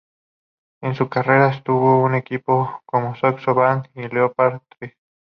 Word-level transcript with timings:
En 0.81 0.95
su 0.95 1.09
carrera 1.09 1.51
estuvo 1.51 2.07
en 2.07 2.15
equipos 2.15 2.67
como 2.87 3.15
Saxo 3.17 3.53
Bank 3.53 3.85
y 3.93 4.07
Leopard-Trek. 4.07 4.97